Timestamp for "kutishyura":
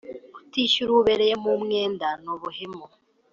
0.33-0.89